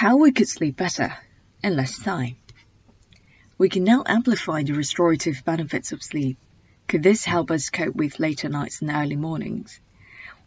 how 0.00 0.16
we 0.16 0.30
could 0.30 0.48
sleep 0.48 0.76
better 0.76 1.12
in 1.60 1.74
less 1.74 1.98
time. 1.98 2.36
We 3.58 3.68
can 3.68 3.82
now 3.82 4.04
amplify 4.06 4.62
the 4.62 4.74
restorative 4.74 5.44
benefits 5.44 5.90
of 5.90 6.04
sleep. 6.04 6.38
Could 6.86 7.02
this 7.02 7.24
help 7.24 7.50
us 7.50 7.68
cope 7.68 7.96
with 7.96 8.20
later 8.20 8.48
nights 8.48 8.80
and 8.80 8.92
early 8.92 9.16
mornings? 9.16 9.80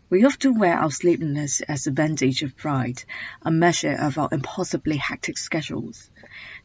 We 0.09 0.23
often 0.23 0.57
wear 0.57 0.77
our 0.77 0.89
sleepiness 0.89 1.59
as 1.59 1.85
a 1.85 1.91
bandage 1.91 2.43
of 2.43 2.55
pride, 2.55 3.03
a 3.41 3.51
measure 3.51 3.91
of 3.91 4.17
our 4.17 4.29
impossibly 4.31 4.95
hectic 4.95 5.37
schedules. 5.37 6.09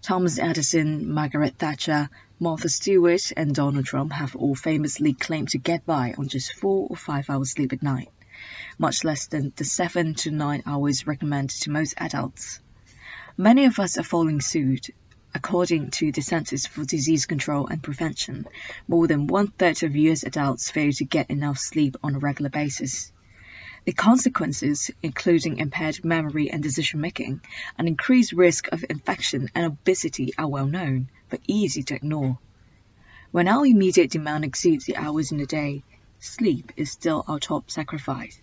Thomas 0.00 0.38
Edison, 0.38 1.12
Margaret 1.12 1.58
Thatcher, 1.58 2.08
Martha 2.38 2.68
Stewart, 2.68 3.32
and 3.36 3.52
Donald 3.52 3.86
Trump 3.86 4.12
have 4.12 4.36
all 4.36 4.54
famously 4.54 5.12
claimed 5.12 5.48
to 5.48 5.58
get 5.58 5.84
by 5.86 6.14
on 6.16 6.28
just 6.28 6.52
four 6.52 6.86
or 6.88 6.96
five 6.96 7.28
hours 7.30 7.50
sleep 7.50 7.72
at 7.72 7.82
night, 7.82 8.10
much 8.78 9.02
less 9.02 9.26
than 9.26 9.52
the 9.56 9.64
seven 9.64 10.14
to 10.14 10.30
nine 10.30 10.62
hours 10.66 11.04
recommended 11.04 11.60
to 11.62 11.72
most 11.72 11.94
adults. 11.96 12.60
Many 13.38 13.66
of 13.66 13.78
us 13.78 13.98
are 13.98 14.02
following 14.02 14.40
suit. 14.40 14.88
According 15.34 15.90
to 15.90 16.10
the 16.10 16.22
Centers 16.22 16.66
for 16.66 16.86
Disease 16.86 17.26
Control 17.26 17.66
and 17.66 17.82
Prevention, 17.82 18.46
more 18.88 19.06
than 19.06 19.26
one 19.26 19.48
third 19.48 19.82
of 19.82 19.94
US 19.94 20.22
adults 20.22 20.70
fail 20.70 20.90
to 20.92 21.04
get 21.04 21.28
enough 21.28 21.58
sleep 21.58 21.98
on 22.02 22.14
a 22.14 22.18
regular 22.18 22.48
basis. 22.48 23.12
The 23.84 23.92
consequences, 23.92 24.90
including 25.02 25.58
impaired 25.58 26.02
memory 26.02 26.50
and 26.50 26.62
decision 26.62 27.02
making, 27.02 27.42
an 27.76 27.86
increased 27.86 28.32
risk 28.32 28.68
of 28.72 28.86
infection 28.88 29.50
and 29.54 29.66
obesity, 29.66 30.32
are 30.38 30.48
well 30.48 30.66
known, 30.66 31.10
but 31.28 31.42
easy 31.46 31.82
to 31.82 31.94
ignore. 31.94 32.38
When 33.32 33.48
our 33.48 33.66
immediate 33.66 34.12
demand 34.12 34.46
exceeds 34.46 34.86
the 34.86 34.96
hours 34.96 35.30
in 35.30 35.36
the 35.36 35.44
day, 35.44 35.82
sleep 36.20 36.72
is 36.78 36.90
still 36.90 37.22
our 37.28 37.38
top 37.38 37.70
sacrifice. 37.70 38.40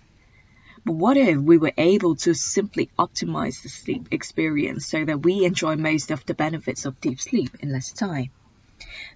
But 0.86 0.94
what 0.94 1.16
if 1.16 1.38
we 1.38 1.58
were 1.58 1.72
able 1.78 2.16
to 2.18 2.34
simply 2.34 2.90
optimize 3.00 3.62
the 3.62 3.70
sleep 3.70 4.10
experience 4.12 4.86
so 4.86 5.06
that 5.06 5.24
we 5.24 5.46
enjoy 5.46 5.78
most 5.78 6.12
of 6.12 6.26
the 6.26 6.34
benefits 6.34 6.86
of 6.86 7.00
deep 7.00 7.22
sleep 7.22 7.56
in 7.62 7.72
less 7.72 7.94
time? 7.94 8.32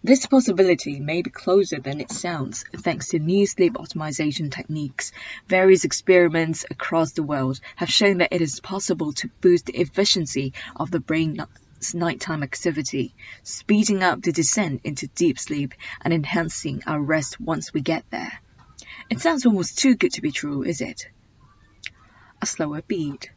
This 0.02 0.26
possibility 0.26 1.02
may 1.02 1.22
be 1.24 1.30
closer 1.30 1.80
than 1.82 2.00
it 2.00 2.10
sounds 2.10 2.64
thanks 2.74 3.10
to 3.10 3.20
new 3.20 3.46
sleep 3.46 3.74
optimization 3.74 4.50
techniques. 4.50 5.12
Various 5.50 5.84
experiments 5.84 6.64
across 6.72 7.12
the 7.12 7.24
world 7.24 7.60
have 7.76 7.90
shown 7.90 8.20
that 8.20 8.32
it 8.32 8.42
is 8.42 8.62
possible 8.62 9.12
to 9.14 9.30
boost 9.42 9.66
the 9.66 9.78
efficiency 9.78 10.54
of 10.76 10.90
the 10.90 11.02
brain's 11.02 11.42
nighttime 11.94 12.44
activity, 12.44 13.14
speeding 13.44 14.04
up 14.04 14.22
the 14.22 14.32
descent 14.32 14.82
into 14.86 15.08
deep 15.08 15.38
sleep 15.38 15.74
and 16.02 16.14
enhancing 16.14 16.84
our 16.88 17.02
rest 17.02 17.42
once 17.42 17.74
we 17.74 17.82
get 17.82 18.10
there. 18.10 18.40
It 19.10 19.20
sounds 19.20 19.46
almost 19.46 19.80
too 19.80 19.86
good 19.86 20.14
to 20.14 20.22
be 20.22 20.32
true, 20.32 20.64
is 20.64 20.80
it? 20.80 21.08
A 22.42 22.46
slower 22.46 22.82
beat. 22.82 23.30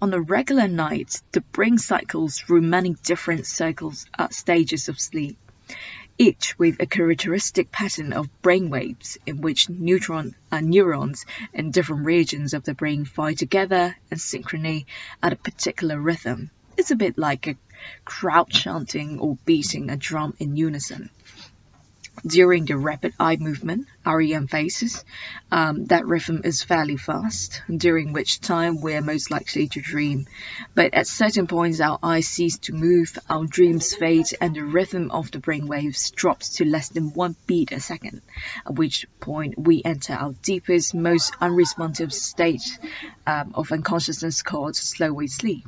On 0.00 0.12
a 0.12 0.20
regular 0.20 0.68
night, 0.68 1.22
the 1.32 1.40
brain 1.40 1.78
cycles 1.78 2.38
through 2.38 2.60
many 2.60 2.94
different 3.04 3.46
cycles, 3.46 4.06
at 4.18 4.34
stages 4.34 4.88
of 4.88 5.00
sleep, 5.00 5.38
each 6.18 6.58
with 6.58 6.80
a 6.80 6.86
characteristic 6.86 7.72
pattern 7.72 8.12
of 8.12 8.42
brain 8.42 8.68
waves 8.68 9.16
in 9.24 9.40
which 9.40 9.68
neutron, 9.68 10.34
uh, 10.50 10.60
neurons 10.60 11.24
in 11.52 11.70
different 11.70 12.04
regions 12.04 12.52
of 12.52 12.64
the 12.64 12.74
brain 12.74 13.04
fire 13.04 13.34
together 13.34 13.96
in 14.10 14.18
synchrony 14.18 14.86
at 15.22 15.32
a 15.32 15.36
particular 15.36 16.00
rhythm. 16.00 16.50
It's 16.76 16.90
a 16.90 16.96
bit 16.96 17.16
like 17.16 17.46
a 17.46 17.56
crowd 18.04 18.50
chanting 18.50 19.18
or 19.20 19.38
beating 19.44 19.90
a 19.90 19.96
drum 19.96 20.34
in 20.38 20.56
unison 20.56 21.10
during 22.26 22.66
the 22.66 22.76
rapid 22.76 23.14
eye 23.18 23.36
movement, 23.36 23.88
REM 24.06 24.46
phases, 24.46 25.04
um, 25.50 25.86
that 25.86 26.06
rhythm 26.06 26.42
is 26.44 26.62
fairly 26.62 26.96
fast, 26.96 27.62
during 27.74 28.12
which 28.12 28.40
time 28.40 28.80
we're 28.80 29.00
most 29.00 29.30
likely 29.30 29.68
to 29.68 29.80
dream. 29.80 30.26
But 30.74 30.94
at 30.94 31.06
certain 31.06 31.46
points, 31.46 31.80
our 31.80 31.98
eyes 32.02 32.28
cease 32.28 32.58
to 32.58 32.72
move, 32.72 33.18
our 33.28 33.44
dreams 33.46 33.94
fade, 33.94 34.26
and 34.40 34.54
the 34.54 34.64
rhythm 34.64 35.10
of 35.10 35.30
the 35.30 35.40
brain 35.40 35.66
waves 35.66 36.10
drops 36.10 36.56
to 36.56 36.64
less 36.64 36.90
than 36.90 37.12
one 37.12 37.36
beat 37.46 37.72
a 37.72 37.80
second, 37.80 38.22
at 38.66 38.74
which 38.74 39.06
point 39.18 39.58
we 39.58 39.82
enter 39.84 40.12
our 40.14 40.34
deepest, 40.42 40.94
most 40.94 41.32
unresponsive 41.40 42.12
state 42.12 42.78
um, 43.26 43.52
of 43.54 43.72
unconsciousness 43.72 44.42
called 44.42 44.76
slow 44.76 45.12
wave 45.12 45.30
sleep. 45.30 45.66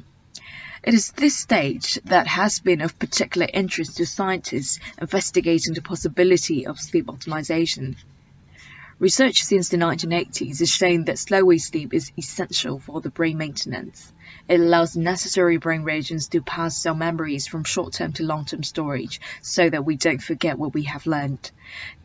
It 0.87 0.93
is 0.93 1.13
this 1.13 1.35
stage 1.35 1.99
that 2.05 2.27
has 2.27 2.61
been 2.61 2.83
of 2.83 2.99
particular 2.99 3.49
interest 3.51 3.97
to 3.97 4.05
scientists 4.05 4.81
investigating 5.01 5.73
the 5.73 5.81
possibility 5.81 6.67
of 6.67 6.79
sleep 6.79 7.07
optimization. 7.07 7.97
Research 9.01 9.43
since 9.43 9.71
the 9.71 9.77
1980s 9.77 10.61
has 10.61 10.71
shown 10.71 11.05
that 11.07 11.19
slow 11.19 11.45
wave 11.45 11.61
sleep 11.61 11.93
is 11.93 12.13
essential 12.17 12.79
for 12.79 13.01
the 13.01 13.11
brain 13.11 13.37
maintenance. 13.37 14.13
It 14.49 14.61
allows 14.61 14.97
necessary 14.97 15.57
brain 15.57 15.83
regions 15.83 16.29
to 16.29 16.41
pass 16.41 16.79
cell 16.79 16.95
memories 16.95 17.49
from 17.49 17.65
short-term 17.65 18.13
to 18.15 18.23
long-term 18.23 18.63
storage 18.63 19.21
so 19.43 19.69
that 19.69 19.85
we 19.85 19.97
don't 19.97 20.23
forget 20.23 20.59
what 20.59 20.75
we 20.75 20.85
have 20.85 21.07
learned. 21.07 21.51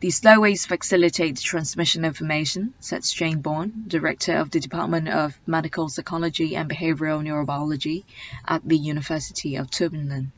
These 0.00 0.16
slow 0.16 0.40
waves 0.40 0.66
facilitate 0.66 1.36
the 1.36 1.42
transmission 1.42 2.04
of 2.04 2.08
information, 2.08 2.74
said 2.80 3.04
Jane 3.04 3.40
Born, 3.40 3.84
director 3.86 4.34
of 4.34 4.50
the 4.50 4.58
Department 4.58 5.08
of 5.08 5.38
Medical 5.46 5.88
Psychology 5.88 6.56
and 6.56 6.68
Behavioral 6.68 7.22
Neurobiology 7.22 8.02
at 8.44 8.68
the 8.68 8.76
University 8.76 9.54
of 9.54 9.70
Tübingen, 9.70 10.32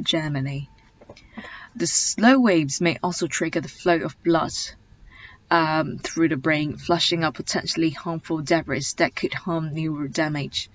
Germany. 0.00 0.70
The 1.74 1.88
slow 1.88 2.38
waves 2.38 2.80
may 2.80 2.96
also 3.02 3.26
trigger 3.26 3.60
the 3.60 3.68
flow 3.68 3.96
of 3.96 4.22
blood 4.22 4.52
um, 5.50 5.98
through 5.98 6.28
the 6.28 6.36
brain, 6.36 6.76
flushing 6.76 7.24
out 7.24 7.34
potentially 7.34 7.90
harmful 7.90 8.40
debris 8.40 8.84
that 8.96 9.16
could 9.16 9.34
harm 9.34 9.74
neural 9.74 10.08
damage. 10.08 10.70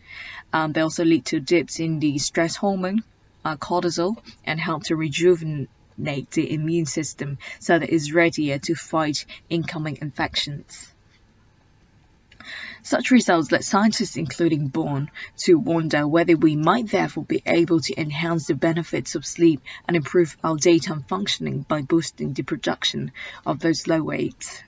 Um, 0.52 0.74
they 0.74 0.82
also 0.82 1.06
lead 1.06 1.26
to 1.28 1.40
dips 1.40 1.80
in 1.80 2.00
the 2.00 2.18
stress 2.18 2.56
hormone, 2.56 3.04
uh, 3.44 3.56
cortisol, 3.56 4.18
and 4.44 4.60
help 4.60 4.84
to 4.86 4.96
rejuvenate 4.96 5.68
the 6.32 6.54
immune 6.54 6.86
system 6.86 7.38
so 7.60 7.80
that 7.80 7.90
it 7.90 7.94
is 7.94 8.14
readier 8.14 8.60
to 8.60 8.76
fight 8.76 9.26
incoming 9.50 10.00
infections. 10.02 10.95
Such 12.84 13.10
results 13.10 13.52
led 13.52 13.64
scientists, 13.64 14.18
including 14.18 14.68
Born, 14.68 15.10
to 15.38 15.58
wonder 15.58 16.08
whether 16.08 16.38
we 16.38 16.56
might 16.56 16.90
therefore 16.90 17.24
be 17.24 17.42
able 17.46 17.80
to 17.80 18.00
enhance 18.00 18.46
the 18.48 18.54
benefits 18.54 19.16
of 19.16 19.26
sleep 19.26 19.62
and 19.88 19.98
improve 19.98 20.38
our 20.44 20.56
daytime 20.56 21.04
functioning 21.08 21.66
by 21.68 21.82
boosting 21.82 22.34
the 22.34 22.44
production 22.44 23.12
of 23.46 23.60
those 23.60 23.88
low 23.88 24.04
waves. 24.04 24.62